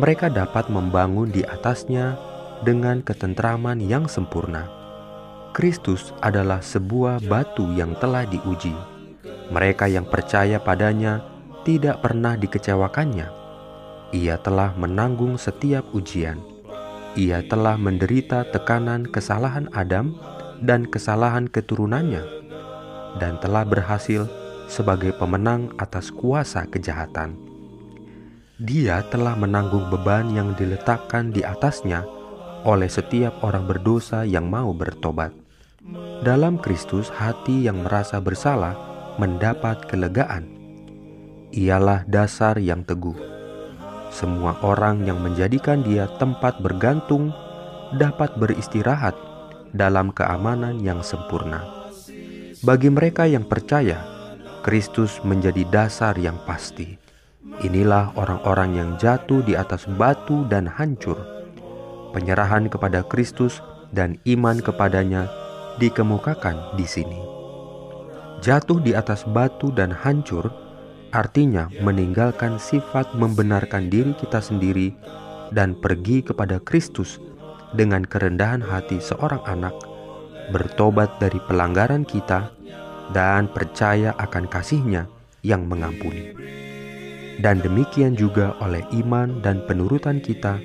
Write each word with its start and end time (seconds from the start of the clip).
Mereka 0.00 0.32
dapat 0.32 0.72
membangun 0.72 1.28
di 1.28 1.44
atasnya 1.44 2.16
dengan 2.64 3.04
ketentraman 3.04 3.84
yang 3.84 4.08
sempurna 4.08 4.80
Kristus 5.52 6.16
adalah 6.24 6.64
sebuah 6.64 7.20
batu 7.28 7.76
yang 7.76 7.92
telah 8.00 8.24
diuji. 8.24 8.72
Mereka 9.52 9.84
yang 9.84 10.08
percaya 10.08 10.56
padanya 10.56 11.20
tidak 11.62 12.02
pernah 12.02 12.34
dikecewakannya. 12.34 13.28
Ia 14.12 14.36
telah 14.42 14.74
menanggung 14.76 15.40
setiap 15.40 15.88
ujian. 15.94 16.36
Ia 17.16 17.44
telah 17.46 17.76
menderita 17.76 18.48
tekanan 18.50 19.08
kesalahan 19.08 19.68
Adam 19.72 20.16
dan 20.62 20.86
kesalahan 20.86 21.50
keturunannya, 21.50 22.24
dan 23.20 23.36
telah 23.42 23.66
berhasil 23.66 24.30
sebagai 24.70 25.12
pemenang 25.16 25.74
atas 25.76 26.08
kuasa 26.08 26.64
kejahatan. 26.70 27.36
Dia 28.62 29.02
telah 29.10 29.34
menanggung 29.34 29.90
beban 29.90 30.30
yang 30.32 30.54
diletakkan 30.54 31.34
di 31.34 31.42
atasnya 31.42 32.06
oleh 32.62 32.86
setiap 32.86 33.42
orang 33.42 33.66
berdosa 33.66 34.22
yang 34.22 34.46
mau 34.46 34.70
bertobat. 34.70 35.34
Dalam 36.22 36.62
Kristus, 36.62 37.10
hati 37.10 37.66
yang 37.66 37.82
merasa 37.82 38.22
bersalah 38.22 38.78
mendapat 39.18 39.82
kelegaan. 39.90 40.61
Ialah 41.52 42.08
dasar 42.08 42.56
yang 42.56 42.80
teguh. 42.80 43.12
Semua 44.08 44.56
orang 44.64 45.04
yang 45.04 45.20
menjadikan 45.20 45.84
dia 45.84 46.08
tempat 46.16 46.64
bergantung 46.64 47.28
dapat 47.92 48.32
beristirahat 48.40 49.12
dalam 49.76 50.16
keamanan 50.16 50.80
yang 50.80 51.04
sempurna. 51.04 51.60
Bagi 52.64 52.88
mereka 52.88 53.28
yang 53.28 53.44
percaya, 53.44 54.00
Kristus 54.64 55.20
menjadi 55.28 55.68
dasar 55.68 56.16
yang 56.16 56.40
pasti. 56.48 56.96
Inilah 57.60 58.16
orang-orang 58.16 58.72
yang 58.72 58.90
jatuh 58.96 59.44
di 59.44 59.52
atas 59.52 59.84
batu 59.84 60.48
dan 60.48 60.64
hancur. 60.64 61.20
Penyerahan 62.16 62.72
kepada 62.72 63.04
Kristus 63.04 63.60
dan 63.92 64.16
iman 64.24 64.56
kepadanya 64.56 65.28
dikemukakan 65.76 66.80
di 66.80 66.88
sini. 66.88 67.20
Jatuh 68.40 68.80
di 68.80 68.96
atas 68.96 69.28
batu 69.28 69.68
dan 69.68 69.92
hancur 69.92 70.48
artinya 71.12 71.68
meninggalkan 71.84 72.56
sifat 72.56 73.12
membenarkan 73.14 73.92
diri 73.92 74.16
kita 74.16 74.40
sendiri 74.40 74.96
dan 75.52 75.76
pergi 75.76 76.24
kepada 76.24 76.58
Kristus 76.64 77.20
dengan 77.76 78.04
kerendahan 78.04 78.64
hati 78.64 79.00
seorang 79.00 79.44
anak, 79.44 79.76
bertobat 80.52 81.20
dari 81.20 81.40
pelanggaran 81.44 82.04
kita, 82.08 82.52
dan 83.12 83.48
percaya 83.52 84.16
akan 84.16 84.48
kasihnya 84.48 85.08
yang 85.44 85.68
mengampuni. 85.68 86.32
Dan 87.40 87.60
demikian 87.60 88.16
juga 88.16 88.56
oleh 88.60 88.84
iman 88.92 89.40
dan 89.40 89.64
penurutan 89.64 90.20
kita 90.20 90.60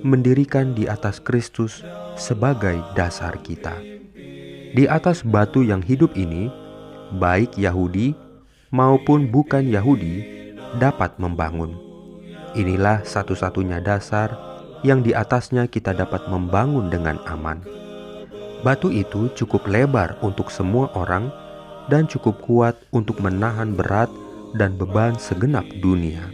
mendirikan 0.00 0.72
di 0.72 0.88
atas 0.88 1.20
Kristus 1.20 1.84
sebagai 2.16 2.80
dasar 2.96 3.36
kita. 3.44 3.76
Di 4.76 4.84
atas 4.88 5.24
batu 5.24 5.64
yang 5.64 5.80
hidup 5.80 6.12
ini, 6.16 6.52
baik 7.16 7.56
Yahudi 7.56 8.25
maupun 8.76 9.32
bukan 9.32 9.64
Yahudi 9.64 10.20
dapat 10.76 11.16
membangun. 11.16 11.72
Inilah 12.52 13.00
satu-satunya 13.08 13.80
dasar 13.80 14.36
yang 14.84 15.00
di 15.00 15.16
atasnya 15.16 15.64
kita 15.64 15.96
dapat 15.96 16.28
membangun 16.28 16.92
dengan 16.92 17.16
aman. 17.24 17.64
Batu 18.60 18.92
itu 18.92 19.32
cukup 19.32 19.64
lebar 19.64 20.20
untuk 20.20 20.52
semua 20.52 20.92
orang 20.92 21.32
dan 21.88 22.04
cukup 22.04 22.36
kuat 22.44 22.76
untuk 22.92 23.24
menahan 23.24 23.72
berat 23.72 24.12
dan 24.60 24.76
beban 24.76 25.16
segenap 25.16 25.64
dunia. 25.80 26.24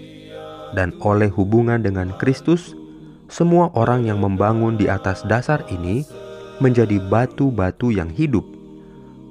Dan 0.74 0.96
oleh 1.04 1.30
hubungan 1.30 1.78
dengan 1.78 2.10
Kristus, 2.18 2.74
semua 3.30 3.70
orang 3.78 4.08
yang 4.08 4.18
membangun 4.18 4.80
di 4.80 4.88
atas 4.90 5.22
dasar 5.28 5.62
ini 5.70 6.02
menjadi 6.58 6.98
batu-batu 7.06 7.92
yang 7.92 8.08
hidup. 8.08 8.46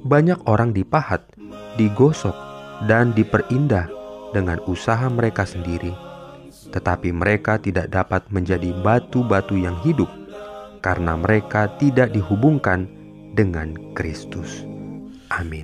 Banyak 0.06 0.46
orang 0.46 0.74
dipahat, 0.74 1.26
digosok, 1.80 2.51
dan 2.90 3.14
diperindah 3.14 3.88
dengan 4.32 4.58
usaha 4.66 5.06
mereka 5.12 5.44
sendiri, 5.44 5.92
tetapi 6.72 7.12
mereka 7.12 7.60
tidak 7.60 7.92
dapat 7.92 8.26
menjadi 8.32 8.72
batu-batu 8.82 9.60
yang 9.60 9.76
hidup 9.84 10.10
karena 10.82 11.14
mereka 11.20 11.70
tidak 11.78 12.10
dihubungkan 12.16 12.90
dengan 13.38 13.78
Kristus. 13.94 14.66
Amin. 15.32 15.64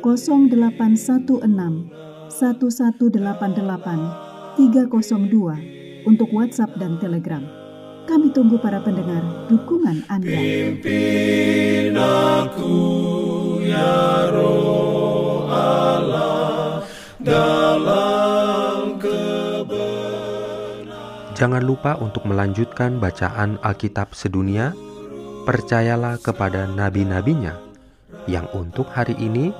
0816 0.00 1.90
1188 2.30 4.28
302 4.58 6.06
untuk 6.06 6.28
WhatsApp 6.34 6.74
dan 6.78 6.98
Telegram. 6.98 7.42
Kami 8.08 8.32
tunggu 8.32 8.56
para 8.56 8.80
pendengar 8.80 9.20
dukungan 9.52 10.00
Anda. 10.08 10.32
Pimpin 10.32 11.92
aku 11.92 12.76
ya 13.60 14.32
roh 14.32 15.44
Allah 15.52 16.80
dalam 17.20 18.96
kebenaran. 18.96 20.88
Jangan 21.36 21.60
lupa 21.60 22.00
untuk 22.00 22.24
melanjutkan 22.24 22.96
bacaan 22.96 23.60
Alkitab 23.60 24.16
sedunia. 24.16 24.72
Percayalah 25.44 26.16
kepada 26.20 26.64
nabi-nabinya 26.68 27.56
yang 28.28 28.48
untuk 28.52 28.88
hari 28.92 29.16
ini 29.20 29.52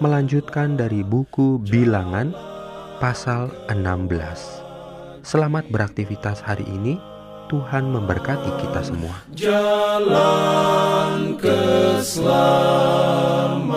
melanjutkan 0.00 0.80
dari 0.80 1.04
buku 1.04 1.60
Bilangan 1.60 2.32
pasal 3.04 3.52
16. 3.68 5.20
Selamat 5.20 5.68
beraktivitas 5.68 6.40
hari 6.40 6.64
ini. 6.64 6.96
Tuhan 7.52 7.92
memberkati 7.92 8.48
kita 8.62 8.80
semua. 8.80 9.20
Jalan 9.34 11.34
keselamatan 11.36 13.69